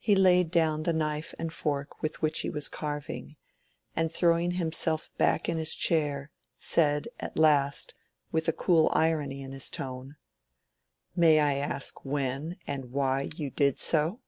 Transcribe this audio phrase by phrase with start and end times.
[0.00, 3.36] He laid down the knife and fork with which he was carving,
[3.94, 7.94] and throwing himself back in his chair, said at last,
[8.32, 10.16] with a cool irony in his tone—
[11.14, 14.18] "May I ask when and why you did so?"